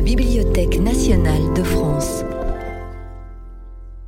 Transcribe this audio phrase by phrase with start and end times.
[0.00, 2.24] la Bibliothèque nationale de France.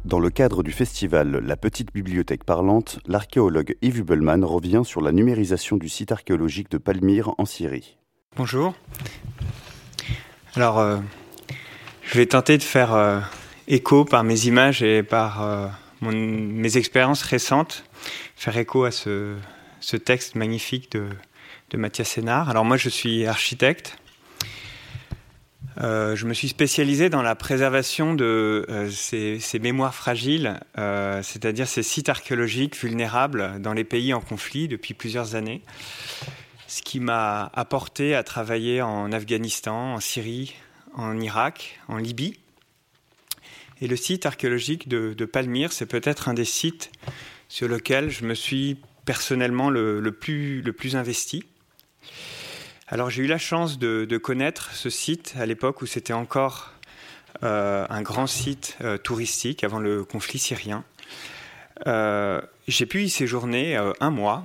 [0.06, 5.12] Dans le cadre du festival La Petite Bibliothèque Parlante, l'archéologue Yves Hubelmann revient sur la
[5.12, 7.98] numérisation du site archéologique de Palmyre en Syrie.
[8.36, 8.72] Bonjour.
[10.54, 10.96] Alors, euh,
[12.04, 13.20] je vais tenter de faire euh,
[13.68, 15.68] écho par mes images et par euh,
[16.00, 17.84] mes expériences récentes,
[18.34, 19.36] faire écho à ce,
[20.06, 21.04] texte magnifique de,
[21.68, 22.48] de Mathias Sénard.
[22.48, 23.98] Alors moi, je suis architecte.
[25.80, 31.66] Euh, je me suis spécialisé dans la préservation de euh, ces, mémoires fragiles, euh, c'est-à-dire
[31.66, 35.62] ces sites archéologiques vulnérables dans les pays en conflit depuis plusieurs années.
[36.66, 40.54] Ce qui m'a apporté à travailler en Afghanistan, en Syrie,
[40.94, 42.38] en Irak, en Libye.
[43.80, 46.92] Et le site archéologique de, Palmyre, c'est peut-être un des sites
[47.48, 51.44] sur lesquels je me suis personnellement le plus investi.
[52.92, 56.74] Alors j'ai eu la chance de, connaître ce site à l'époque où c'était encore
[57.42, 60.84] euh, un grand site euh, touristique avant le conflit syrien.
[61.86, 64.44] Euh, j'ai pu y séjourner un mois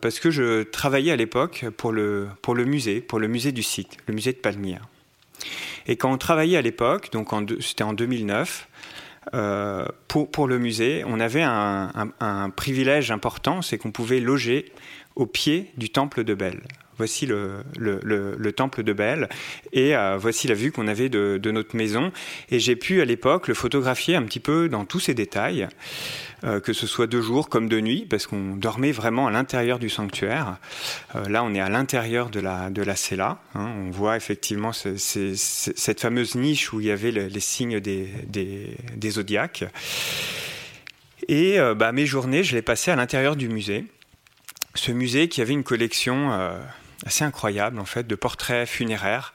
[0.00, 3.64] parce que je travaillais à l'époque pour le, pour le musée, pour le musée du
[3.64, 4.82] site, le musée de Palmyre.
[5.88, 7.30] Et quand on travaillait à l'époque, donc
[7.60, 8.68] c'était en 2009,
[10.06, 14.72] pour, pour, le musée, on avait un, un privilège important, c'est qu'on pouvait loger
[15.16, 16.62] au pied du temple de Belle
[17.02, 19.28] voici le, temple de Belle
[19.72, 22.12] et euh, voici la vue qu'on avait de, notre maison.
[22.50, 25.66] Et j'ai pu à l'époque le photographier un petit peu dans tous ses détails,
[26.44, 29.80] euh, que ce soit de jour comme de nuit, parce qu'on dormait vraiment à l'intérieur
[29.80, 30.58] du sanctuaire.
[31.16, 33.40] Euh, là, on est à l'intérieur de la, de la cella.
[33.56, 33.68] Hein.
[33.76, 39.64] on voit effectivement cette fameuse niche où il y avait les signes des, des, zodiaques.
[41.26, 43.86] Et bah, mes journées, je les passais à l'intérieur du musée.
[44.74, 46.30] Ce musée qui avait une collection
[47.06, 49.34] assez incroyable en fait de portraits funéraires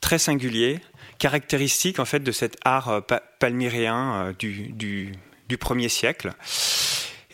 [0.00, 0.80] très singuliers,
[1.18, 3.00] caractéristiques en fait de cet art euh,
[3.38, 5.12] palmyrien euh, du, du,
[5.48, 6.32] du, premier siècle.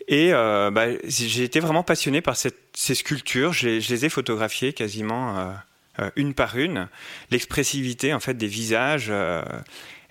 [0.09, 3.53] Et euh, bah, j'ai été vraiment passionné par ces sculptures.
[3.53, 5.55] Je, les ai photographiées quasiment
[6.17, 6.89] une par une.
[7.31, 9.11] L'expressivité en fait des visages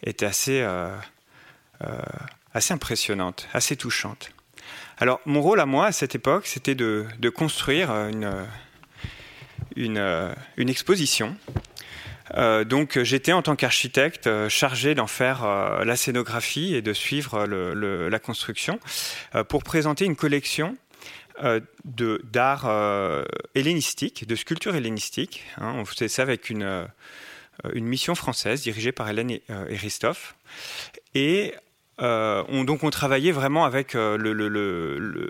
[0.02, 0.68] était assez
[2.56, 4.31] assez impressionnante, assez touchante.
[4.97, 8.34] Alors mon rôle à moi à cette époque, c'était de, de construire une
[9.78, 11.35] euh, une, exposition.
[12.35, 15.45] Euh, donc j'étais en tant qu'architecte euh, chargé d'en faire
[15.84, 18.79] la scénographie et de suivre la construction
[19.50, 20.78] pour présenter une collection
[21.85, 23.25] d'art
[23.56, 25.44] hellénistique, de sculpture hellénistique.
[25.57, 25.73] Hein.
[25.75, 26.88] on faisait ça avec une,
[27.73, 29.41] une mission française dirigée par Hélène et
[29.75, 30.35] Christophe.
[31.16, 31.53] Et
[32.01, 35.29] euh, on, donc on travaillait vraiment avec le,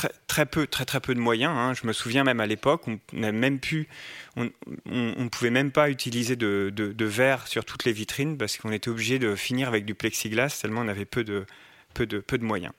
[0.00, 1.52] très, très, peu, très très peu de moyens.
[1.54, 1.74] Hein.
[1.74, 3.88] Je me souviens même à l'époque, on n'a même pu,
[4.36, 9.18] on, pouvait même pas utiliser de, verre sur toutes les vitrines parce qu'on était obligé
[9.18, 11.44] de finir avec du plexiglas tellement on avait peu de
[11.92, 12.72] peu de, peu de moyens.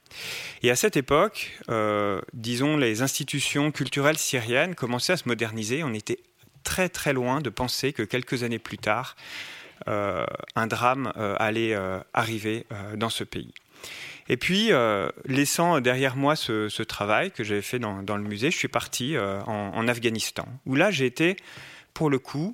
[0.64, 5.84] Et à cette époque, euh, disons, les institutions culturelles syriennes commençaient à se moderniser.
[5.84, 6.20] On était
[6.64, 9.18] très très loin de penser que quelques années plus tard,
[9.90, 11.78] euh, un drame euh, allait
[12.14, 12.66] arriver
[12.96, 13.53] dans ce pays.
[14.31, 14.72] Et puis,
[15.25, 19.88] laissant derrière moi ce, travail que j'avais fait dans, le musée, je suis parti en,
[19.90, 21.36] Afghanistan, où là j'ai été,
[21.94, 22.53] pour le coup,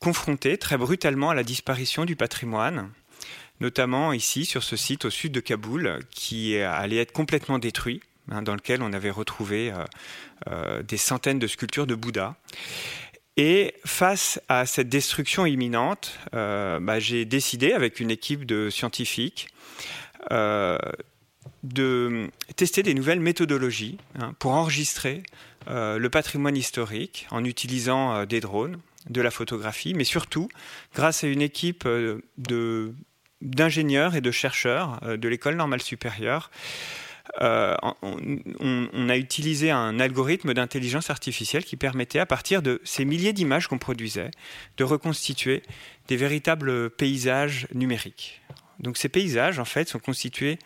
[0.00, 2.90] confronté très brutalement à la disparition du patrimoine,
[3.60, 8.42] notamment ici sur ce site au sud de Kaboul, qui allait être complètement détruit, hein,
[8.42, 9.72] dans lequel on avait retrouvé
[10.86, 12.36] des centaines de sculptures de Bouddha.
[13.38, 19.46] Et face à cette destruction imminente, euh, bah, j'ai décidé avec une équipe de scientifiques
[19.46, 19.97] euh,
[20.30, 25.22] de tester des nouvelles méthodologies hein, pour enregistrer
[25.68, 28.78] euh, le patrimoine historique en utilisant des drones,
[29.08, 30.48] de la photographie, mais surtout
[30.94, 31.88] grâce à une équipe
[33.40, 36.50] d'ingénieurs et de chercheurs de l'école normale supérieure
[37.40, 43.32] euh, on, a utilisé un algorithme d'intelligence artificielle qui permettait, à partir de ces milliers
[43.32, 44.30] d'images qu'on produisait,
[44.76, 45.62] de reconstituer
[46.08, 48.40] des véritables paysages numériques.
[48.80, 50.58] Donc ces paysages, en fait, sont constitués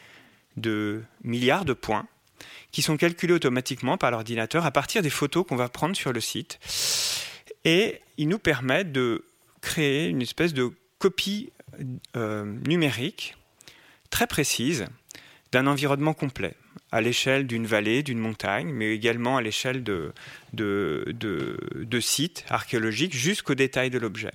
[0.57, 2.07] de milliards de points
[2.73, 6.21] qui sont calculés automatiquement par l'ordinateur à partir des photos qu'on va prendre sur le
[6.21, 6.59] site.
[7.65, 9.25] Et ils nous permettent de
[9.61, 11.53] créer une espèce de copie
[12.17, 13.37] euh, numérique
[14.11, 14.87] très précise
[15.53, 16.55] d'un environnement complet,
[16.91, 20.13] à l'échelle d'une vallée, d'une montagne, mais également à l'échelle de,
[22.01, 24.33] sites archéologiques jusqu'au détail de l'objet.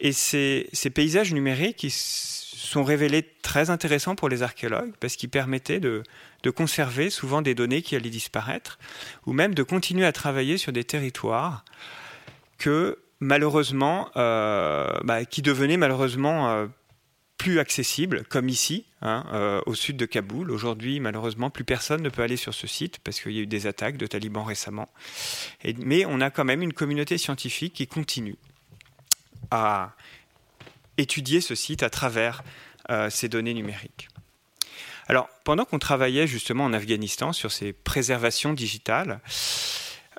[0.00, 1.90] Et ces, ces, paysages numériques ils
[2.66, 6.02] sont révélés très intéressants pour les archéologues parce qu'ils permettaient de,
[6.54, 8.78] conserver souvent des données qui allaient disparaître
[9.26, 11.64] ou même de continuer à travailler sur des territoires
[12.58, 16.68] que malheureusement, bah, qui devenait malheureusement
[17.40, 20.50] plus accessible, comme ici, hein, euh, au sud de Kaboul.
[20.50, 23.46] Aujourd'hui, malheureusement, plus personne ne peut aller sur ce site parce qu'il y a eu
[23.46, 24.90] des attaques de talibans récemment.
[25.78, 28.36] mais on a quand même une communauté scientifique qui continue
[29.50, 29.94] à
[31.00, 32.42] étudier ce site à travers
[32.90, 34.08] euh, ces données numériques.
[35.08, 39.20] Alors, pendant qu'on travaillait justement en Afghanistan sur ces préservations digitales,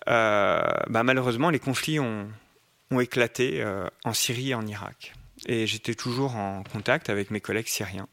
[0.09, 2.27] euh, bah, malheureusement, les conflits ont,
[2.99, 3.63] éclaté
[4.03, 5.13] en Syrie et en Irak
[5.45, 8.07] et j'étais toujours en contact avec mes collègues syriens.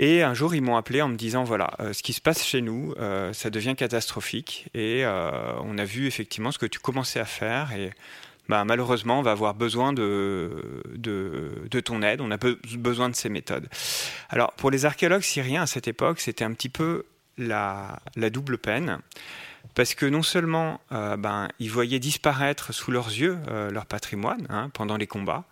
[0.00, 2.44] Et un jour, ils m'ont appelé en me disant voilà, euh, ce qui se passe
[2.44, 4.68] chez nous, euh, ça devient catastrophique.
[4.74, 5.30] Et euh,
[5.62, 7.72] on a vu effectivement ce que tu commençais à faire.
[8.48, 12.20] Bah, malheureusement, on va avoir besoin de, de, ton aide.
[12.20, 12.38] On a
[12.76, 13.68] besoin de ces méthodes.
[14.28, 17.04] Alors, pour les archéologues syriens à cette époque, c'était un petit peu
[17.36, 18.98] la, double peine
[19.74, 23.38] parce que non seulement ben, ils voyaient disparaître sous leurs yeux
[23.70, 25.44] leur patrimoine hein, pendant les combats,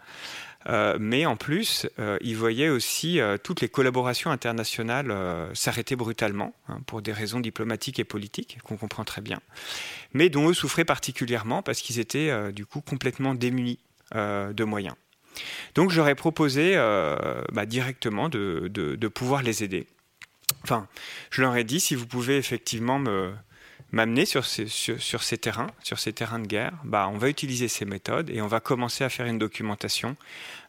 [0.68, 5.14] euh, mais en plus, euh, ils voyaient aussi euh, toutes les collaborations internationales
[5.54, 9.40] s'arrêter brutalement, hein, pour des raisons diplomatiques et politiques, qu'on comprend très bien,
[10.12, 13.78] mais dont eux souffraient particulièrement parce qu'ils étaient du coup complètement démunis
[14.14, 14.94] de moyens.
[15.74, 16.74] Donc j'aurais proposé
[17.52, 19.86] bah, directement de, pouvoir les aider.
[20.62, 20.88] Enfin,
[21.30, 23.32] je leur ai dit, si vous pouvez effectivement me,
[23.92, 27.68] m'amener sur ces, sur, ces terrains, sur ces terrains de guerre, bah, on va utiliser
[27.68, 30.14] ces méthodes et on va commencer à faire une documentation euh,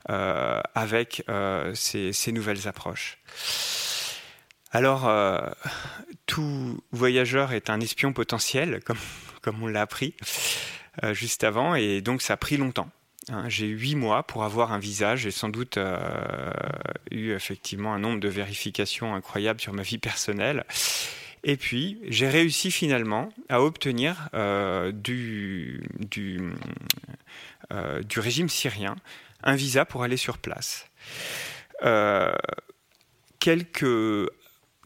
[0.07, 3.19] avec euh, ces, nouvelles approches.
[4.71, 5.39] Alors, euh,
[6.25, 8.81] tout voyageur est un espion potentiel,
[9.41, 10.13] comme, on l'a appris
[11.11, 12.89] juste avant, et donc ça a pris longtemps.
[13.29, 13.47] Hein.
[13.47, 15.15] J'ai huit mois pour avoir un visa.
[15.15, 15.77] J'ai sans doute
[17.11, 20.65] eu effectivement un nombre de vérifications incroyables sur ma vie personnelle.
[21.43, 24.91] Et puis, j'ai réussi finalement à obtenir euh,
[27.71, 28.95] euh, du, régime syrien
[29.47, 30.85] un visa pour aller sur place.
[31.83, 32.35] Euh,
[33.39, 34.29] quelques,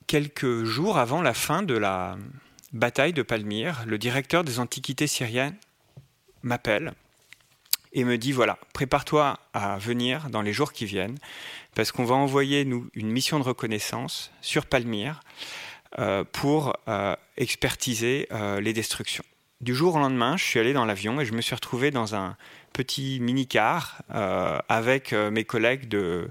[0.07, 2.15] quelques jours avant la fin de la
[2.71, 5.57] bataille de Palmyre, le directeur des antiquités syriennes
[6.43, 6.93] m'appelle
[7.91, 11.17] et me dit voilà, prépare-toi à venir dans les jours qui viennent,
[11.75, 15.21] parce qu'on va envoyer nous une mission de reconnaissance sur Palmyre
[15.99, 18.29] euh, pour euh, expertiser
[18.61, 19.25] les destructions.
[19.59, 22.15] Du jour au lendemain, je suis allé dans l'avion et je me suis retrouvé dans
[22.15, 22.37] un
[22.73, 24.01] petit mini-car
[24.69, 26.29] avec mes collègues de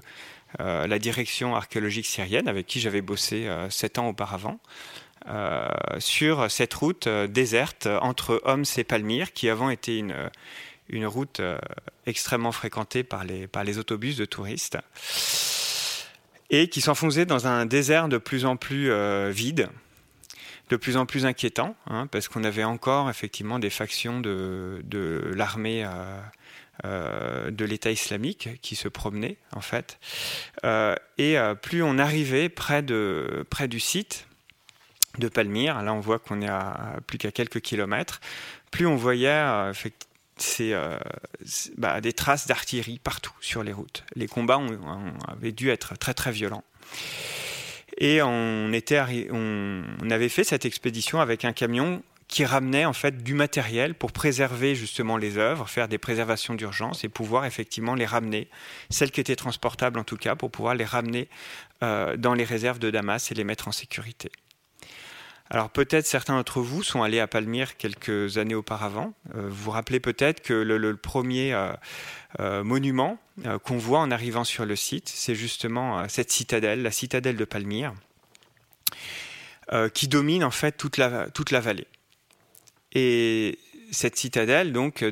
[0.59, 4.59] la direction archéologique syrienne, avec qui j'avais bossé sept ans auparavant.
[5.99, 11.41] sur cette route déserte entre Homs et Palmyre, qui avant était une, route
[12.05, 14.77] extrêmement fréquentée par les, autobus de touristes
[16.51, 19.69] et qui s'enfonçait dans un désert de plus en plus euh, vide,
[20.71, 24.81] de plus en plus inquiétant, hein, parce qu'on avait encore effectivement des factions de,
[25.35, 25.89] l'armée euh,
[26.85, 29.99] euh, de l'État islamique qui se promenaient en fait.
[31.17, 34.27] et plus on arrivait près, du site
[35.19, 38.21] de Palmyre, là on voit qu'on est à plus qu'à quelques kilomètres,
[38.71, 39.27] plus on voyait
[40.61, 40.97] euh,
[41.77, 44.03] bah, des traces d'artillerie partout sur les routes.
[44.15, 44.59] Les combats
[45.27, 46.63] avaient dû être très très violents.
[48.03, 48.71] Et on,
[50.09, 54.73] avait fait cette expédition avec un camion qui ramenait en fait du matériel pour préserver
[54.73, 58.47] justement les œuvres, faire des préservations d'urgence et pouvoir effectivement les ramener,
[58.89, 61.27] celles qui étaient transportables en tout cas, pour pouvoir les ramener
[61.83, 64.31] euh, dans les réserves de Damas et les mettre en sécurité.
[65.53, 69.13] Alors peut-être certains d'entre vous sont allés à Palmyre quelques années auparavant.
[69.35, 71.73] Euh, vous vous rappelez peut-être que le, premier euh,
[72.39, 73.19] euh, monument
[73.63, 77.93] qu'on voit en arrivant sur le site, c'est justement cette citadelle, la citadelle de Palmyre,
[79.93, 81.87] qui domine en fait toute la, toute la vallée.
[82.93, 83.57] Et
[83.91, 85.03] cette citadelle donc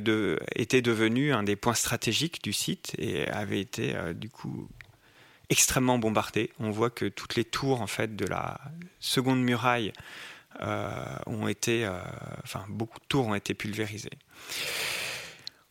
[0.56, 4.70] était devenue un des points stratégiques du site et avait été du coup
[5.50, 6.52] extrêmement bombardée.
[6.60, 8.60] On voit que toutes les tours en fait de la
[9.00, 9.92] seconde muraille
[10.62, 10.90] euh,
[11.26, 12.00] ont été, euh,
[12.44, 14.18] enfin beaucoup de tours ont été pulvérisées.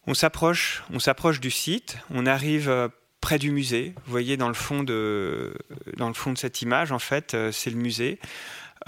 [0.07, 2.89] On s'approche, on s'approche du site, on arrive euh,
[3.21, 3.95] près du musée.
[4.07, 5.55] Vous voyez dans le fond de,
[5.97, 8.19] dans le fond de cette image, en fait, c'est le musée.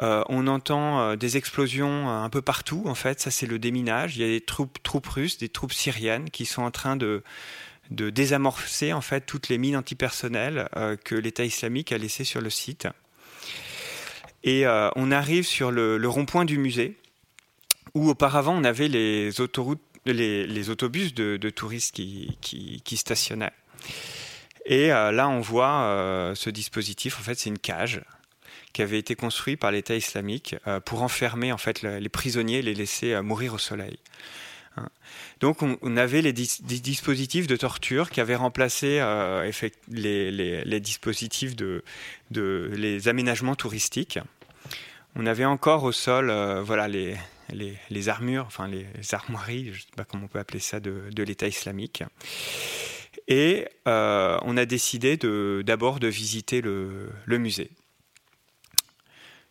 [0.00, 2.84] on entend des explosions un peu partout.
[2.86, 4.16] En fait, ça c'est le déminage.
[4.16, 7.22] Il y a des troupes, troupes russes, des troupes syriennes qui sont en train de,
[7.90, 10.68] de désamorcer en fait toutes les mines antipersonnelles
[11.04, 12.86] que l'État islamique a laissées sur le site.
[14.42, 16.96] Et euh, on arrive sur le, rond-point du musée,
[17.94, 23.52] où auparavant on avait les autoroutes, les, autobus de, touristes qui, stationnaient.
[24.66, 27.18] Et euh, là, on voit euh, ce dispositif.
[27.18, 28.02] En c'est une cage
[28.72, 30.54] qui avait été construite par l'État islamique
[30.84, 33.98] pour enfermer en fait les prisonniers et les laisser mourir au soleil.
[34.76, 34.88] Hein.
[35.40, 39.50] Donc on, avait les dispositifs de torture qui avaient remplacé euh,
[39.88, 41.82] les, dispositifs de,
[42.30, 44.18] les aménagements touristiques.
[45.16, 47.16] On avait encore au sol euh, voilà, les,
[47.52, 51.22] les, armures, enfin les armoiries, je ne sais pas comment on peut appeler ça, de,
[51.22, 52.04] l'État islamique.
[53.26, 55.16] Et euh, on a décidé
[55.64, 57.70] d'abord de, visiter le musée.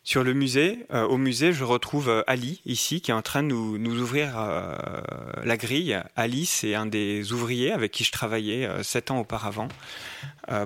[0.10, 3.44] Sur le musée, euh, au musée, je retrouve euh, Ali ici qui est en train
[3.44, 4.76] de nous, ouvrir euh,
[5.44, 6.02] la grille.
[6.16, 9.68] Ali, c'est un des ouvriers avec qui je travaillais sept ans auparavant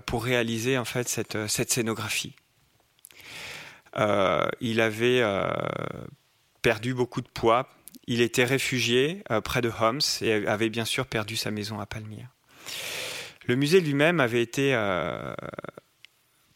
[0.06, 2.38] pour réaliser en fait cette, cette scénographie.
[3.98, 5.22] il avait
[6.62, 7.68] perdu beaucoup de poids.
[8.08, 12.30] Il était réfugié près de Homs et avait bien sûr perdu sa maison à Palmyre.
[13.46, 14.74] Le musée lui-même avait été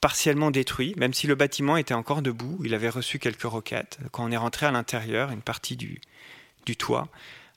[0.02, 2.60] partiellement détruit, même si le bâtiment était encore debout.
[2.64, 4.00] Il avait reçu quelques roquettes.
[4.12, 6.00] Quand on est rentré à l'intérieur, une partie du,
[6.66, 7.08] du toit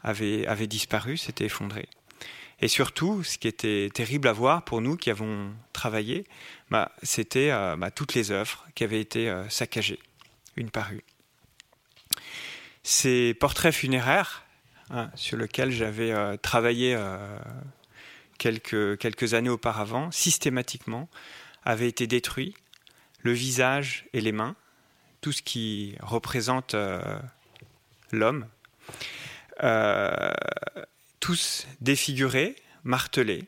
[0.03, 1.89] avait, avait disparu, s'était effondré.
[2.63, 6.27] Et surtout, ce qui était terrible à voir pour nous qui avons travaillé,
[6.71, 9.99] bah, c'était euh, bah, toutes les œuvres qui avaient été euh, saccagées,
[10.57, 11.01] une par une.
[12.83, 14.45] Ces portraits funéraires,
[14.91, 16.99] hein, sur lesquels j'avais euh, travaillé
[18.39, 21.09] quelques, quelques années auparavant, systématiquement,
[21.65, 22.55] avait été détruit,
[23.23, 24.57] le visage et les mains,
[25.21, 27.01] tout ce qui représente euh,
[28.11, 28.47] l'homme,
[29.63, 30.33] euh,
[31.21, 33.45] tous défigurés, martelés.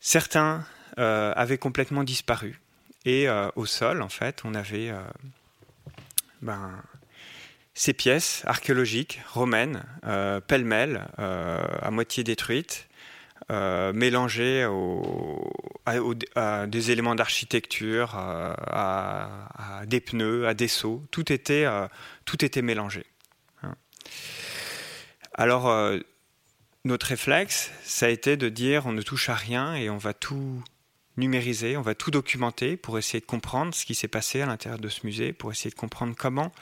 [0.00, 0.64] Certains
[0.98, 2.60] euh, avaient complètement disparu.
[3.04, 3.26] Et
[3.56, 4.92] au sol, en fait, on avait
[6.40, 6.70] ben,
[7.74, 9.82] ces pièces archéologiques romaines,
[10.46, 12.86] pêle-mêle, à moitié détruites,
[13.50, 14.66] euh, mélangé
[15.86, 21.04] à, des éléments d'architecture, à, des pneus, à des seaux.
[21.10, 21.86] Tout était, euh,
[22.24, 23.04] tout était mélangé.
[23.62, 23.74] Hein.
[25.34, 25.98] Alors, euh,
[26.84, 30.14] notre réflexe, ça a été de dire on ne touche à rien et on va
[30.14, 30.62] tout
[31.16, 34.80] numériser, on va tout documenter pour essayer de comprendre ce qui s'est passé à l'intérieur
[34.80, 36.52] de ce musée, pour essayer de comprendre comment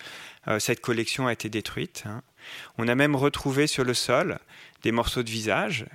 [0.58, 2.02] cette collection a été détruite.
[2.06, 2.22] Hein.
[2.76, 4.40] On a même retrouvé sur le sol
[4.82, 5.86] des morceaux de visage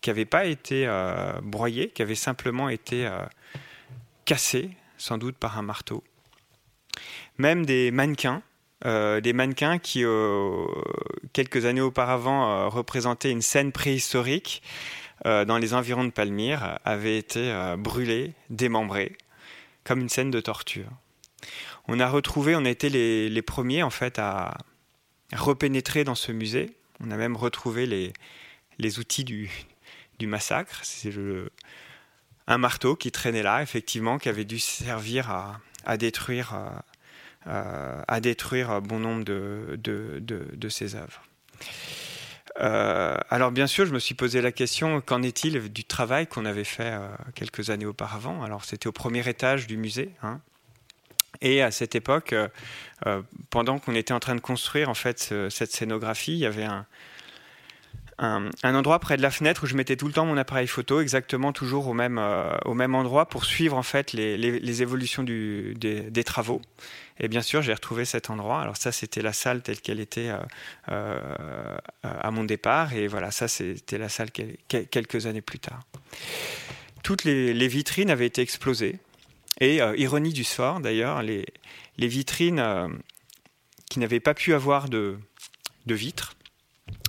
[0.00, 3.24] qui n'avaient pas été euh, broyés, qui avaient simplement été euh,
[4.24, 6.04] cassés, sans doute par un marteau.
[7.36, 8.42] Même des mannequins,
[8.84, 10.04] euh, des mannequins qui,
[11.32, 14.62] quelques années auparavant, représentaient une scène préhistorique
[15.24, 19.16] dans les environs de Palmyre, avaient été brûlés, démembrés,
[19.84, 20.88] comme une scène de torture.
[21.88, 24.56] On a retrouvé, on a été les, premiers en fait à
[25.32, 26.70] repénétrer dans ce musée.
[27.00, 28.12] On a même retrouvé
[28.78, 29.50] les outils du,
[30.18, 30.80] du massacre.
[30.82, 31.12] C'est
[32.46, 35.30] un marteau qui traînait là, effectivement, qui avait dû servir
[35.84, 36.54] à, détruire,
[37.46, 41.22] à détruire bon nombre de, ses œuvres.
[42.60, 46.44] Euh, alors bien sûr, je me suis posé la question, qu'en est-il du travail qu'on
[46.44, 48.42] avait fait euh, quelques années auparavant?
[48.42, 50.10] Alors c'était au premier étage du musée.
[50.22, 50.40] Hein.
[51.40, 55.70] Et à cette époque, euh, pendant qu'on était en train de construire en fait cette
[55.70, 56.84] scénographie, il y avait un,
[58.18, 61.00] un, endroit près de la fenêtre où je mettais tout le temps mon appareil photo,
[61.00, 65.22] exactement toujours au même, euh, au même endroit pour suivre en fait les, les, évolutions
[65.22, 66.60] des, travaux.
[67.20, 68.60] Et bien sûr, j'ai retrouvé cet endroit.
[68.60, 70.38] Alors ça, c'était la salle telle qu'elle était euh,
[70.90, 75.80] euh, à mon départ, et voilà, ça c'était la salle quelques années plus tard.
[77.04, 78.98] Toutes les, vitrines avaient été explosées.
[79.60, 81.44] Et ironie du sort, d'ailleurs, les,
[81.96, 82.62] les vitrines
[83.90, 85.18] qui n'avaient pas pu avoir de,
[85.86, 86.36] de vitres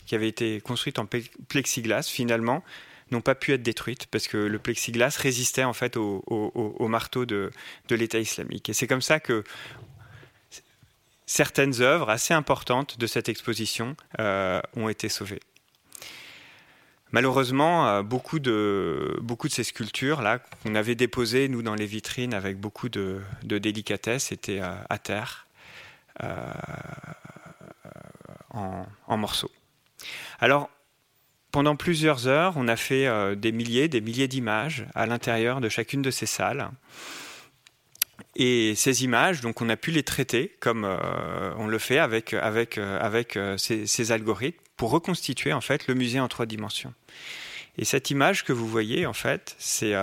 [0.10, 1.08] qui avaient été construites en
[1.50, 2.64] plexiglas, finalement,
[3.12, 7.52] n'ont pas pu être détruites parce que le plexiglas résistait en fait au, marteau de,
[7.92, 8.70] l'État islamique.
[8.70, 9.44] Et c'est comme ça que
[11.28, 15.42] certaines œuvres assez importantes de cette exposition euh, ont été sauvées.
[17.12, 22.34] Malheureusement, euh, beaucoup de, beaucoup de ces sculptures-là qu'on avait déposées, nous, dans les vitrines
[22.34, 25.46] avec beaucoup de, délicatesse, étaient euh, à terre,
[28.52, 29.52] en morceaux.
[30.40, 30.70] Alors,
[31.52, 35.70] pendant plusieurs heures, on a fait euh, des milliers, des milliers d'images à l'intérieur de
[35.70, 36.70] chacune de ces salles.
[38.36, 42.34] Et ces images, donc on a pu les traiter comme euh, on le fait avec,
[42.34, 46.94] euh, ces, algorithmes pour reconstituer en fait le musée en trois dimensions.
[47.78, 49.94] Et cette image que vous voyez en fait, c'est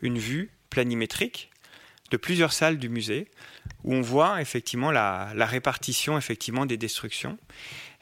[0.00, 1.50] une vue planimétrique
[2.10, 3.28] de plusieurs salles du musée
[3.82, 7.38] où on voit effectivement la, la répartition effectivement des destructions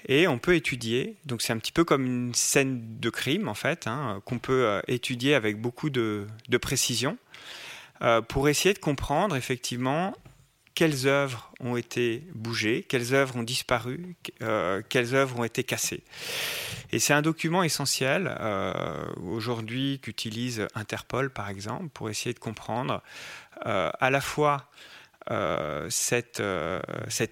[0.07, 3.55] et on peut étudier, donc c'est un petit peu comme une scène de crime en
[3.55, 6.27] fait, hein, qu'on peut euh, étudier avec beaucoup de,
[6.61, 7.19] précision,
[8.03, 10.15] euh, pour essayer de comprendre effectivement
[10.75, 16.03] quelles œuvres ont été bougées, quelles œuvres ont disparu, euh, quelles œuvres ont été cassées.
[16.93, 18.35] Et c'est un document essentiel
[19.23, 23.03] aujourd'hui qu'utilise Interpol, par exemple, pour essayer de comprendre
[23.65, 24.69] à la fois
[25.89, 26.41] cet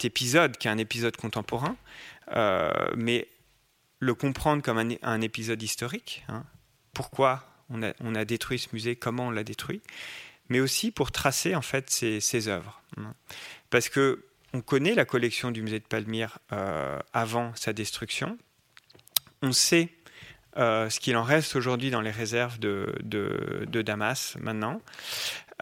[0.04, 1.76] épisode, qui est un épisode contemporain,
[2.96, 3.28] mais
[3.98, 6.24] le comprendre comme un, épisode historique.
[6.28, 6.44] Hein.
[6.94, 9.82] Pourquoi on a, détruit ce musée, comment on l'a détruit
[10.50, 12.82] mais aussi pour tracer en fait ses, œuvres.
[13.70, 18.36] Parce que on connaît la collection du musée de Palmyre euh, avant sa destruction.
[19.42, 19.90] On sait
[20.56, 22.92] euh, ce qu'il en reste aujourd'hui dans les réserves de,
[23.70, 24.82] Damas maintenant.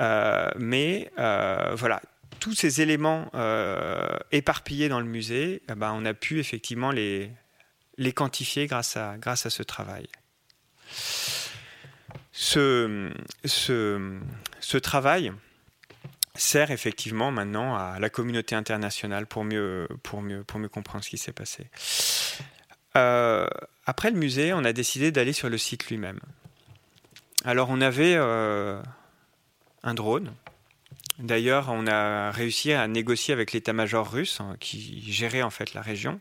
[0.00, 2.00] Euh, mais voilà,
[2.40, 3.30] tous ces éléments
[4.32, 7.32] éparpillés dans le musée, eh ben, on a pu effectivement les,
[8.14, 10.06] quantifier grâce à, ce travail.
[12.32, 13.10] Ce,
[14.82, 15.32] travail
[16.34, 19.88] sert effectivement maintenant à la communauté internationale pour mieux
[20.70, 21.68] comprendre ce qui s'est passé.
[22.96, 23.46] Euh,
[23.86, 26.20] après le musée, on a décidé d'aller sur le site lui-même.
[27.44, 28.82] Alors on avait euh,
[29.82, 30.32] un drone.
[31.18, 35.82] D'ailleurs, on a réussi à négocier avec l'état-major russe hein, qui gérait en fait la
[35.82, 36.20] région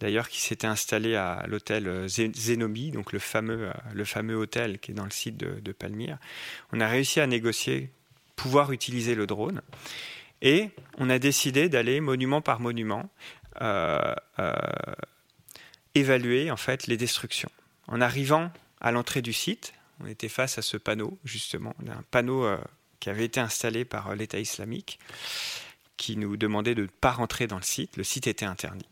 [0.00, 4.78] d'ailleurs qui s'était installé à l'hôtel euh, Zenobi, donc le fameux, euh, le fameux hôtel
[4.78, 6.18] qui est dans le site de, Palmyre.
[6.72, 7.90] On a réussi à négocier
[8.34, 9.62] pouvoir utiliser le drone
[10.42, 13.10] et on a décidé d'aller monument par monument
[13.62, 14.14] euh,
[15.94, 17.50] évaluer en fait les destructions.
[17.88, 22.46] En arrivant à l'entrée du site, on était face à ce panneau justement, un panneau
[23.00, 24.98] qui avait été installé par l'État islamique
[25.96, 27.96] qui nous demandait de ne pas rentrer dans le site.
[27.96, 28.86] Le site était interdit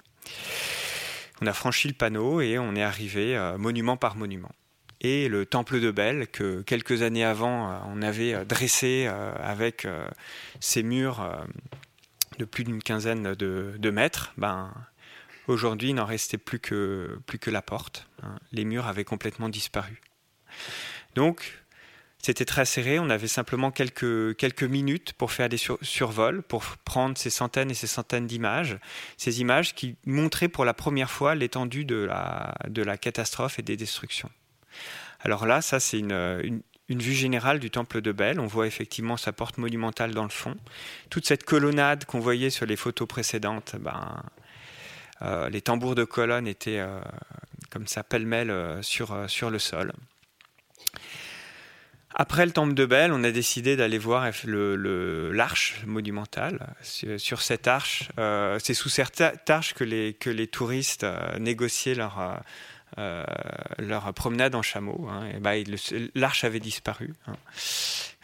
[1.41, 4.53] on a franchi le panneau et on est arrivé euh, monument par monument.
[5.01, 9.87] Et le temple de Bel, que quelques années avant euh, on avait euh, dressé avec
[10.61, 11.47] ses murs
[12.39, 14.73] de plus d'une quinzaine de, mètres, ben,
[15.47, 18.09] aujourd'hui il n'en restait plus que, plus que la porte.
[18.23, 18.39] Hein.
[18.53, 20.01] Les murs avaient complètement disparu.
[21.15, 21.64] Donc
[22.25, 27.19] c'était très serré, on avait simplement quelques, quelques minutes pour faire des survols, pour prendre
[27.19, 28.79] ces centaines et ces centaines d'images,
[29.19, 33.63] ces images qui montraient pour la première fois l'étendue de la, de la catastrophe et
[33.63, 34.31] des destructions.
[35.21, 38.41] Alors là, ça c'est une, une, vue générale du temple de Bel.
[38.41, 40.57] On voit effectivement sa porte monumentale dans le fond.
[41.11, 44.23] Toute cette colonnade qu'on voyait sur les photos précédentes, ben,
[45.21, 47.01] euh, les tambours de colonne étaient euh,
[47.71, 49.93] comme ça pêle-mêle euh, sur, sur le sol.
[52.17, 56.75] Après le temple de Belle, on a décidé d'aller voir l'arche monumentale.
[56.83, 61.97] Sur cette arche, euh, c'est sous cette arche que les, que les touristes euh, négociaient
[61.97, 62.41] leur,
[62.99, 63.25] euh,
[63.79, 65.09] leur promenade en chameau.
[65.11, 65.29] Hein.
[65.41, 65.55] Bah,
[66.15, 67.15] l'arche avait disparu.
[67.27, 67.35] Hein.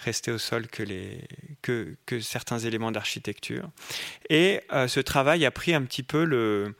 [0.04, 1.26] Restait au sol que, les,
[1.60, 3.68] que, certains éléments d'architecture.
[4.30, 6.74] Et ce travail a pris un petit peu le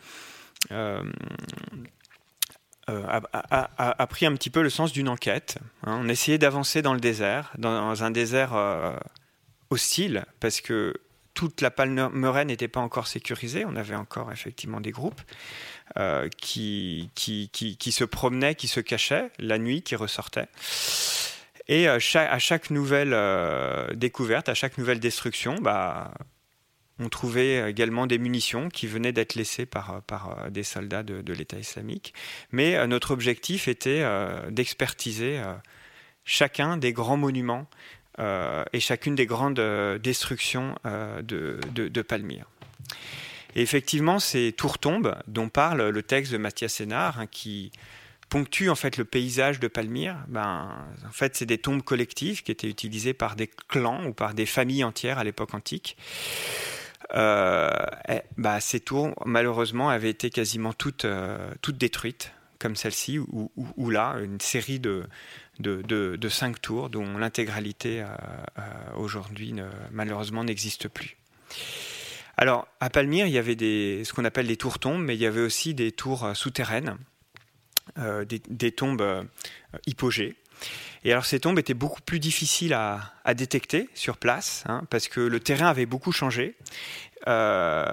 [3.09, 5.59] a, pris un petit peu le sens d'une enquête.
[5.85, 6.01] Hein.
[6.03, 8.93] On essayait d'avancer dans le désert, dans un désert euh,
[9.71, 10.95] hostile, parce que
[11.35, 13.65] toute la Palmeraie n'était pas encore sécurisée.
[13.65, 15.21] On avait encore effectivement des groupes
[15.99, 20.49] euh, qui, qui, qui, se promenaient, qui se cachaient la nuit, qui ressortaient.
[21.69, 23.17] Et à chaque nouvelle
[23.95, 26.13] découverte, à chaque nouvelle destruction, bah,
[27.01, 31.33] on trouvait également des munitions qui venaient d'être laissées par, par euh, des soldats de,
[31.33, 32.15] l'État islamique.
[32.53, 35.41] Mais euh, notre objectif était euh, d'expertiser
[36.25, 37.67] chacun des grands monuments
[38.73, 39.61] et chacune des grandes
[40.03, 42.45] destructions de, de, Palmyre.
[43.57, 47.73] Et effectivement, ces tours-tombes dont parle le texte de Mathias Sénard, hein, qui
[48.29, 52.53] ponctuent en fait le paysage de Palmyre, ben, en fait, c'est des tombes collectives qui
[52.53, 55.97] étaient utilisées par des clans ou par des familles entières à l'époque antique.
[57.15, 57.71] Euh,
[58.09, 63.91] eh, bah, ces tours, malheureusement, avaient été quasiment toutes, euh, toutes détruites, comme celle-ci, ou,
[63.91, 65.05] là, une série de,
[65.61, 68.07] de, de, cinq tours, dont l'intégralité euh,
[68.97, 69.55] aujourd'hui,
[69.91, 71.17] malheureusement, n'existe plus.
[72.37, 75.21] Alors, à Palmyre, il y avait des, ce qu'on appelle les tours tombes, mais il
[75.21, 76.99] y avait aussi des tours souterraines,
[77.97, 79.27] des, des, tombes
[79.87, 80.37] hypogées.
[81.05, 85.21] Et alors ces tombes étaient beaucoup plus difficiles à, détecter sur place, hein, parce que
[85.21, 86.57] le terrain avait beaucoup changé.
[87.29, 87.87] Euh,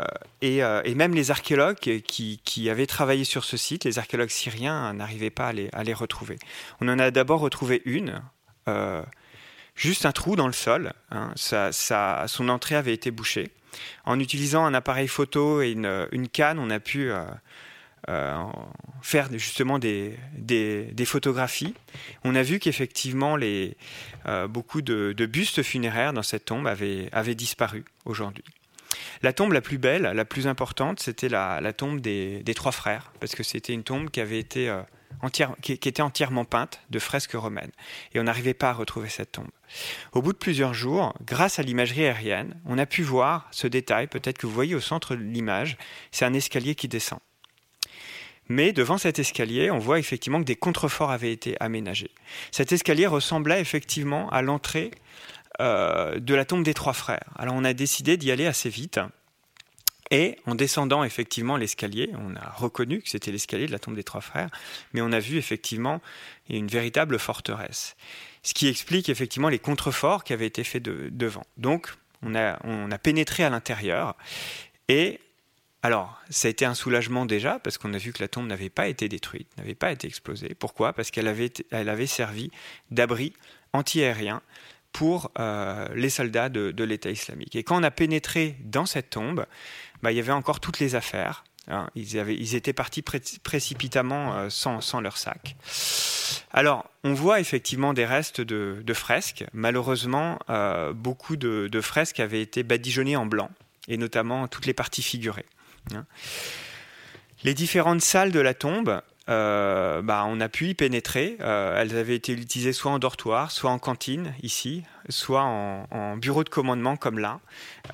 [0.44, 5.30] euh, et, même les archéologues qui, avaient travaillé sur ce site, les archéologues syriens, n'arrivaient
[5.30, 6.38] pas à les, retrouver.
[6.82, 8.22] On en a d'abord retrouvé une,
[8.68, 9.04] euh,
[9.76, 10.94] juste un trou dans le sol.
[11.12, 13.52] Hein, son entrée avait été bouchée.
[14.06, 17.24] En utilisant un appareil photo et une, canne, on a pu euh,
[19.02, 20.18] faire justement des,
[21.06, 21.74] photographies.
[22.24, 28.44] On a vu qu'effectivement, euh, beaucoup de, bustes funéraires dans cette tombe avaient, disparu aujourd'hui.
[29.22, 33.36] La tombe la plus belle, la plus importante, c'était la, tombe des, trois frères, parce
[33.36, 34.74] que c'était une tombe qui avait été
[35.62, 37.72] qui, était entièrement peinte de fresques romaines.
[38.14, 39.50] Et on n'arrivait pas à retrouver cette tombe.
[40.14, 44.08] Au bout de plusieurs jours, grâce à l'imagerie aérienne, on a pu voir ce détail,
[44.08, 45.78] peut-être que vous voyez au centre de l'image,
[46.12, 47.20] c'est un escalier qui descend.
[48.50, 52.12] Mais devant cet escalier, on voit effectivement que des contreforts avaient été aménagés.
[52.52, 54.92] Cet escalier ressemblait effectivement à l'entrée
[55.60, 57.30] euh, de la tombe des trois frères.
[57.36, 59.00] Alors on a décidé d'y aller assez vite.
[60.10, 64.04] Et en descendant effectivement l'escalier, on a reconnu que c'était l'escalier de la tombe des
[64.04, 64.50] trois frères,
[64.94, 66.02] mais on a vu effectivement
[66.50, 67.98] une véritable forteresse.
[68.44, 71.46] Ce qui explique effectivement les contreforts qui avaient été faits devant.
[71.58, 74.16] Donc, on a, on a pénétré à l'intérieur
[74.88, 75.20] et
[75.84, 78.70] alors, ça a été un soulagement déjà, parce qu'on a vu que la tombe n'avait
[78.70, 80.56] pas été détruite, n'avait pas été explosée.
[80.58, 80.94] Pourquoi?
[80.94, 82.52] Parce qu'elle avait, servi
[82.90, 83.34] d'abri
[83.74, 84.42] antiaérien
[84.92, 87.56] pour euh, les soldats de, l'État islamique.
[87.56, 89.46] Et quand on a pénétré dans cette tombe,
[90.02, 91.44] bah, il y avait encore toutes les affaires.
[91.68, 91.90] Hein.
[91.96, 95.56] Ils, étaient partis précipitamment euh, sans, sans, leur sac.
[96.52, 99.46] Alors, on voit effectivement des restes de, fresques.
[99.54, 103.52] Malheureusement, euh, beaucoup de, fresques avaient été badigeonnées en blanc,
[103.88, 105.46] et notamment toutes les parties figurées.
[105.94, 106.06] Hein.
[107.44, 111.38] Les différentes salles de la tombe euh, bah, on a pu y pénétrer.
[111.42, 116.44] Euh, elles avaient été utilisées soit en dortoir, soit en cantine, ici, soit en, bureau
[116.44, 117.42] de commandement, comme là,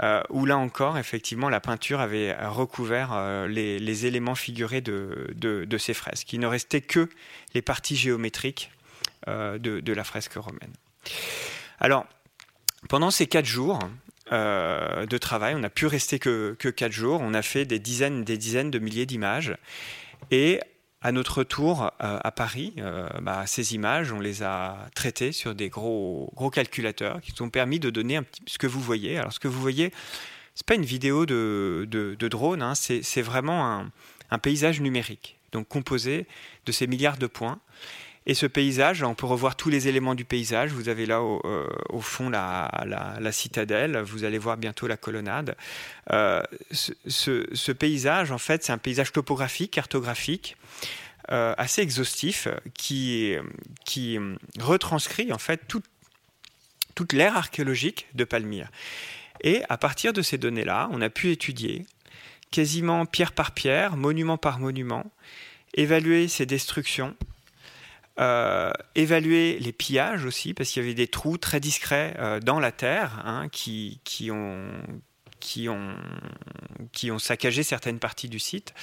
[0.01, 6.31] euh, où là encore, effectivement, la peinture avait recouvert les, éléments figurés de, ces fresques.
[6.33, 7.09] Il ne restait que
[7.53, 8.71] les parties géométriques
[9.27, 10.73] de, la fresque romaine.
[11.79, 12.05] Alors,
[12.89, 13.79] pendant ces quatre jours,
[14.33, 15.55] de travail.
[15.55, 17.21] On n'a pu rester que, que quatre jours.
[17.21, 19.55] On a fait des dizaines, des dizaines de milliers d'images.
[20.31, 20.59] Et
[21.03, 25.53] à notre tour, euh, à Paris, euh, bah, ces images, on les a traitées sur
[25.53, 28.79] des gros, gros calculateurs qui nous ont permis de donner un petit, ce que vous
[28.79, 29.17] voyez.
[29.17, 29.91] Alors, ce que vous voyez,
[30.55, 33.91] c'est pas une vidéo de, de, drone, hein, c'est vraiment un,
[34.31, 36.25] un, paysage numérique, donc composé
[36.65, 37.59] de ces milliards de points.
[38.25, 40.71] Et ce paysage, on peut revoir tous les éléments du paysage.
[40.71, 41.67] Vous avez là au, euh,
[41.99, 45.55] fond la, citadelle, vous allez voir bientôt la colonnade.
[46.11, 50.55] Euh, ce, paysage, en fait, c'est un paysage topographique, cartographique.
[51.31, 53.37] Euh, assez exhaustif qui,
[54.59, 58.69] retranscrit en fait toute l'ère archéologique de Palmyre.
[59.41, 61.85] Et à partir de ces données-là, on a pu étudier
[62.51, 65.11] quasiment pierre par pierre, monument par monument,
[65.73, 67.15] évaluer ces destructions,
[68.19, 72.59] euh, évaluer les pillages aussi, parce qu'il y avait des trous très discrets euh, dans
[72.59, 73.99] la terre hein, qui,
[74.29, 74.67] ont,
[75.39, 75.95] qui, ont,
[76.91, 78.75] qui ont saccagé certaines parties du site.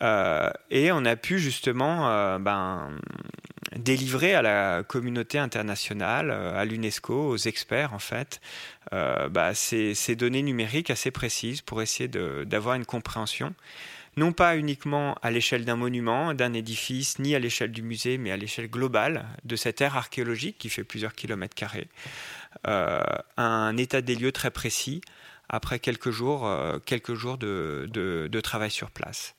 [0.00, 2.96] Euh, et on a pu justement ben,
[3.76, 8.40] délivrer à la communauté internationale, à l'UNESCO, aux experts en fait,
[8.90, 13.54] bah, ces, ces, données numériques assez précises pour essayer d'avoir une compréhension
[14.16, 18.30] non pas uniquement à l'échelle d'un monument, d'un édifice, ni à l'échelle du musée, mais
[18.32, 21.88] à l'échelle globale de cette aire archéologique qui fait plusieurs kilomètres carrés.
[22.66, 23.00] Euh,
[23.36, 25.00] un état des lieux très précis
[25.48, 29.34] après quelques jours, euh, de, travail sur place.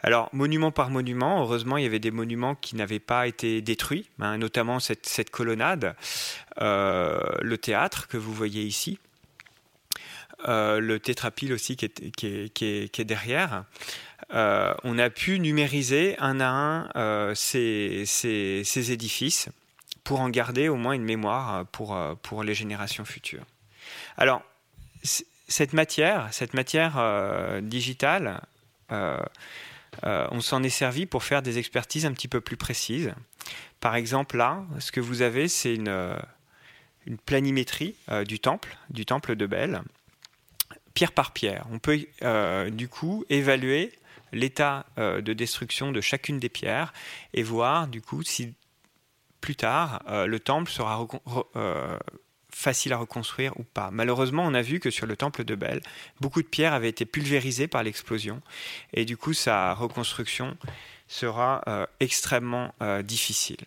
[0.00, 4.08] Alors, monument par monument, heureusement, il y avait des monuments qui n'avaient pas été détruits,
[4.18, 5.94] hein, notamment cette, colonnade,
[6.60, 8.98] euh, le théâtre que vous voyez ici,
[10.48, 13.64] euh, le tétrapile aussi qui est, derrière.
[14.34, 19.48] Euh, on a pu numériser un à un euh, ces, édifices
[20.04, 23.44] pour en garder au moins une mémoire pour, les générations futures.
[24.16, 24.42] Alors,
[25.02, 27.00] cette matière, cette matière
[27.62, 28.40] digitale,
[28.90, 33.14] on s'en est servi pour faire des expertises un petit peu plus précises.
[33.78, 36.16] Par exemple, là, ce que vous avez, c'est une,
[37.06, 37.94] une planimétrie
[38.26, 39.82] du temple, du temple de Belle
[40.94, 41.66] pierre par pierre.
[41.70, 43.92] On peut euh, du coup évaluer
[44.32, 46.92] l'état euh, de destruction de chacune des pierres
[47.34, 48.54] et voir du coup si
[49.40, 51.06] plus tard euh, le temple sera
[52.50, 53.90] facile à reconstruire ou pas.
[53.90, 55.80] Malheureusement, on a vu que sur le temple de Belle,
[56.20, 58.42] beaucoup de pierres avaient été pulvérisées par l'explosion
[58.92, 60.56] et du coup sa reconstruction
[61.08, 61.62] sera
[61.98, 63.64] extrêmement difficile.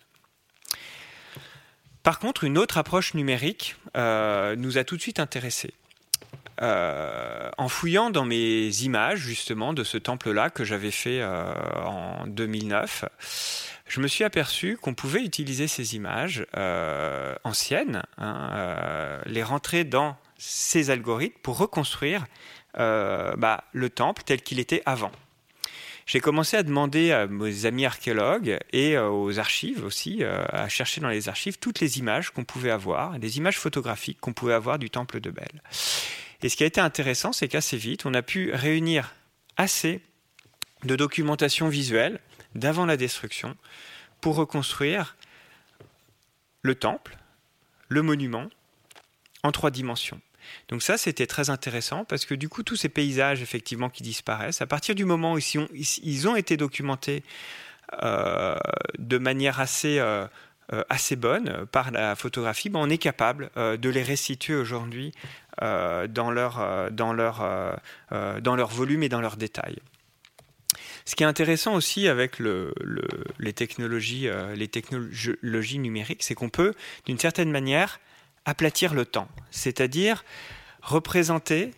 [2.02, 5.74] Par contre, une autre approche numérique nous a tout de suite intéressés.
[6.62, 11.52] Euh, en fouillant dans mes images justement de ce temple-là que j'avais fait euh,
[11.84, 13.04] en 2009,
[13.86, 20.16] je me suis aperçu qu'on pouvait utiliser ces images euh, anciennes, hein, les rentrer dans
[20.38, 22.26] ces algorithmes pour reconstruire
[22.74, 25.12] bah, le temple tel qu'il était avant.
[26.04, 31.08] J'ai commencé à demander à mes amis archéologues et aux archives aussi, à chercher dans
[31.08, 34.90] les archives toutes les images qu'on pouvait avoir, des images photographiques qu'on pouvait avoir du
[34.90, 35.62] temple de Belle.
[36.42, 39.14] Et ce qui a été intéressant, c'est qu'assez vite, on a pu réunir
[39.56, 40.00] assez
[40.84, 42.20] de documentation visuelle
[42.54, 43.56] d'avant la destruction
[44.20, 45.16] pour reconstruire
[46.62, 47.16] le temple,
[47.88, 48.48] le monument,
[49.42, 50.20] en trois dimensions.
[50.68, 54.62] Donc ça, c'était très intéressant parce que du coup, tous ces paysages, effectivement, qui disparaissent,
[54.62, 57.22] à partir du moment où ils ont, été documentés
[58.02, 58.56] euh,
[58.98, 60.26] de manière assez, euh,
[60.88, 65.12] assez bonne par la photographie, ben, on est capable de les restituer aujourd'hui
[65.60, 69.78] dans, leur, leur, leur volume et dans leurs détails.
[71.04, 74.28] Ce qui est intéressant aussi avec les technologies
[75.78, 76.74] numériques, c'est qu'on peut,
[77.06, 78.00] d'une certaine manière,
[78.44, 80.24] aplatir le temps, c'est-à-dire
[80.82, 81.72] représenter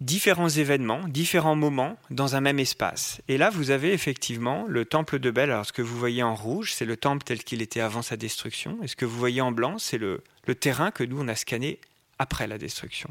[0.00, 3.20] différents événements, différents moments dans un même espace.
[3.28, 5.50] Et là, vous avez effectivement le temple de Bel.
[5.50, 8.16] Alors, ce que vous voyez en rouge, c'est le temple tel qu'il était avant sa
[8.16, 8.78] destruction.
[8.82, 10.22] Et ce que vous voyez en blanc, c'est le,
[10.60, 11.80] terrain que nous, on a scanné
[12.18, 13.10] après la destruction.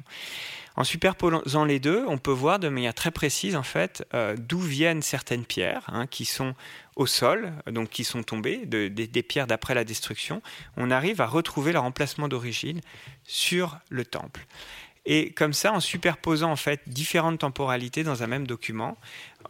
[0.77, 4.59] En superposant les deux, on peut voir de manière très précise en fait euh, d'où
[4.59, 6.53] viennent certaines pierres hein, qui sont
[6.97, 10.41] au sol, donc qui sont tombées, des pierres d'après la destruction.
[10.75, 12.81] On arrive à retrouver leur emplacement d'origine
[13.23, 14.45] sur le temple.
[15.05, 18.97] Et comme ça, en superposant en fait différentes temporalités dans un même document,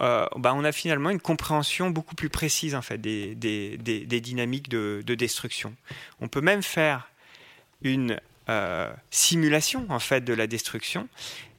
[0.02, 4.70] euh, bah, on a finalement une compréhension beaucoup plus précise en fait des, des dynamiques
[4.70, 5.74] de, de, destruction.
[6.20, 7.10] On peut même faire
[7.82, 11.08] une euh, simulation en fait de la destruction.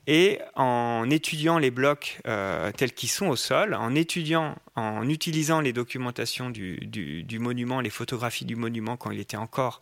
[0.09, 5.61] Et en étudiant les blocs euh, tels qu'ils sont au sol, en étudiant, en utilisant
[5.61, 9.81] les documentations du, du, monument, les photographies du monument quand il était encore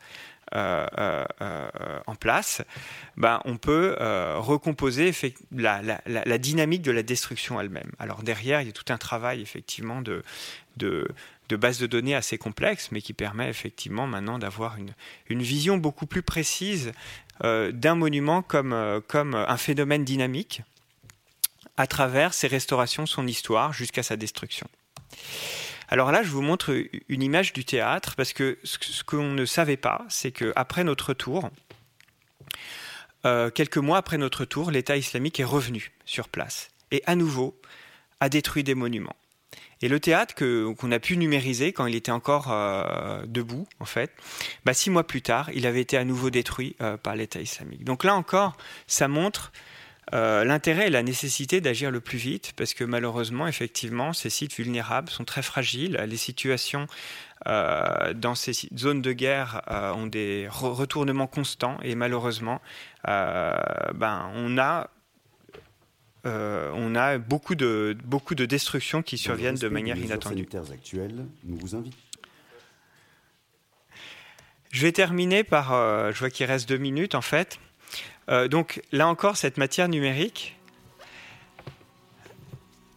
[0.54, 2.62] en place,
[3.16, 3.96] ben, on peut
[4.36, 5.12] recomposer
[5.52, 7.90] la, dynamique de la destruction elle-même.
[7.98, 10.22] Alors derrière, il y a tout un travail effectivement de,
[10.76, 11.08] de,
[11.48, 14.76] de base de données assez complexe, mais qui permet effectivement maintenant d'avoir
[15.28, 16.92] une, vision beaucoup plus précise
[17.42, 20.62] euh, d'un monument euh, comme un phénomène dynamique
[21.76, 24.68] à travers ses restaurations, son histoire, jusqu'à sa destruction.
[25.88, 26.74] Alors là, je vous montre
[27.08, 31.50] une image du théâtre, parce que ce qu'on ne savait pas, c'est qu'après notre tour,
[33.26, 37.58] euh, quelques mois après notre tour, l'État islamique est revenu sur place et à nouveau
[38.20, 39.16] a détruit des monuments.
[39.82, 44.12] Et le théâtre qu'on a pu numériser quand il était encore euh, debout, en fait,
[44.64, 47.84] bah, six mois plus tard, il avait été à nouveau détruit euh, par l'État islamique.
[47.84, 49.52] Donc là encore, ça montre
[50.12, 54.54] euh, l'intérêt et la nécessité d'agir le plus vite, parce que malheureusement, effectivement, ces sites
[54.54, 56.02] vulnérables sont très fragiles.
[56.06, 56.86] Les situations
[57.46, 59.60] dans ces zones de guerre
[59.96, 62.62] ont des retournements constants, et malheureusement,
[63.04, 64.88] ben, on a
[66.26, 70.48] euh, on a beaucoup de, beaucoup de destructions qui surviennent de manière inattendue.
[71.44, 71.76] nous vous
[74.70, 77.58] Je vais terminer par, euh, je vois qu'il reste deux minutes en fait.
[78.28, 80.57] Euh, donc là encore, cette matière numérique,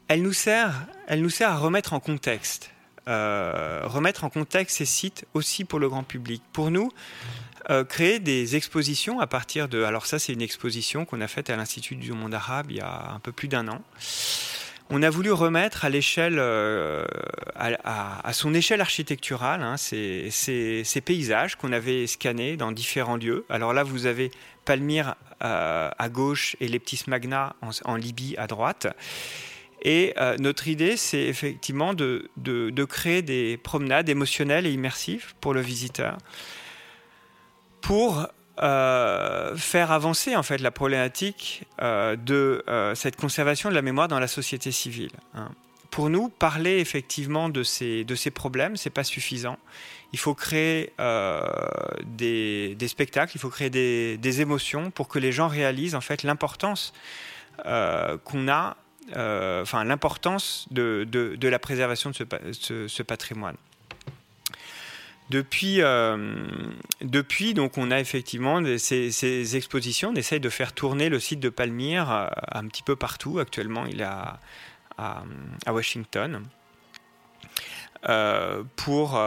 [0.07, 2.71] elle nous sert, elle nous sert à remettre en contexte,
[3.05, 6.41] remettre en contexte ces sites aussi pour le grand public.
[6.53, 6.91] Pour nous,
[7.69, 9.83] euh, créer des expositions à partir de...
[9.83, 12.81] Alors ça, c'est une exposition qu'on a faite à l'Institut du monde arabe il y
[12.81, 13.81] a un peu plus d'un an.
[14.89, 17.05] On a voulu remettre euh,
[17.55, 20.31] à, son échelle architecturale, hein, ces,
[21.03, 23.45] paysages qu'on avait scannés dans différents lieux.
[23.49, 24.31] Alors là, vous avez
[24.67, 28.87] Palmyre euh, à gauche et Leptis Magna en, Libye à droite.
[29.83, 35.61] Et notre idée, c'est effectivement de, de, créer des promenades émotionnelles et immersives pour le
[35.61, 36.17] visiteur
[37.81, 38.27] pour
[38.63, 44.07] euh, faire avancer en fait la problématique euh, de euh, cette conservation de la mémoire
[44.07, 45.11] dans la société civile.
[45.35, 45.51] Hein.
[45.97, 49.57] Pour nous, parler effectivement de ces, de ces problèmes, c'est pas suffisant.
[50.13, 50.93] Il faut créer
[52.05, 56.01] des, des, spectacles, il faut créer des, des, émotions pour que les gens réalisent en
[56.01, 56.93] fait l'importance
[57.63, 58.77] qu'on a,
[59.15, 62.15] enfin l'importance de, de, de, la préservation de
[62.51, 63.57] ce, ce patrimoine.
[65.29, 66.45] Depuis, euh,
[67.01, 70.11] depuis, donc, on a effectivement ces, expositions.
[70.11, 73.39] On essaye de faire tourner le site de Palmyre euh, un petit peu partout.
[73.39, 74.07] Actuellement, il est
[74.97, 75.23] à,
[75.67, 76.43] Washington.
[78.07, 79.19] Euh, pour,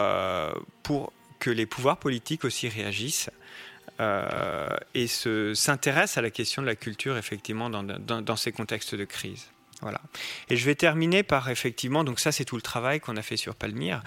[0.82, 3.30] pour que les pouvoirs politiques aussi réagissent
[4.94, 9.04] et s'intéressent à la question de la culture, effectivement, dans, dans, dans ces contextes de
[9.04, 9.50] crise.
[9.82, 10.00] Voilà.
[10.50, 13.38] Et je vais terminer par effectivement, donc ça c'est tout le travail qu'on a fait
[13.38, 14.02] sur Palmyre,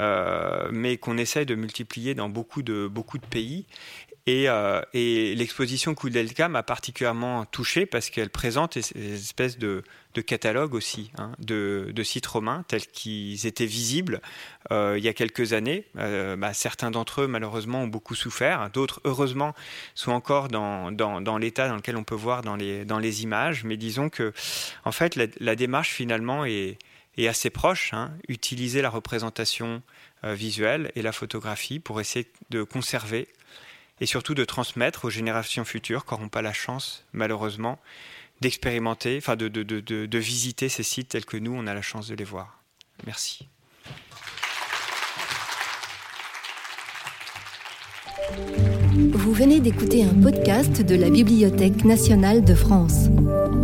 [0.00, 3.66] euh, mais qu'on essaye de multiplier dans beaucoup de, beaucoup de pays.
[4.26, 4.46] Et,
[4.94, 9.82] et l'exposition Koudelka m'a particulièrement touché parce qu'elle présente une espèce de,
[10.14, 14.20] de catalogue aussi hein, de, sites romains tels qu'ils étaient visibles
[14.70, 15.84] il y a quelques années.
[15.94, 18.70] Bah, certains d'entre eux, malheureusement, ont beaucoup souffert.
[18.70, 19.54] D'autres, heureusement,
[19.94, 20.88] sont encore dans,
[21.38, 23.64] l'état dans lequel on peut voir dans les, images.
[23.64, 24.32] Mais disons que,
[24.84, 26.78] en fait, la, démarche finalement est,
[27.18, 27.92] est assez proche.
[27.92, 28.12] Hein.
[28.28, 29.82] Utiliser la représentation
[30.22, 33.28] visuelle et la photographie pour essayer de conserver
[34.02, 37.78] et surtout de transmettre aux générations futures qui n'auront pas la chance, malheureusement,
[38.40, 42.16] d'expérimenter, enfin de, de, visiter ces sites tels que nous, on a la chance de
[42.16, 42.58] les voir.
[43.06, 43.46] Merci.
[49.12, 53.06] Vous venez d'écouter un podcast de la Bibliothèque nationale de France.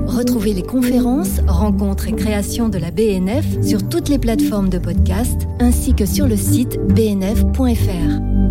[0.06, 5.48] Retrouvez les conférences, rencontres et créations de la BNF sur toutes les plateformes de podcast
[5.58, 8.47] ainsi que sur le site bnf.fr.